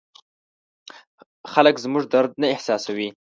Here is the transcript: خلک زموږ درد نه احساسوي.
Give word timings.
خلک 1.51 1.75
زموږ 1.83 2.03
درد 2.13 2.31
نه 2.41 2.47
احساسوي. 2.53 3.09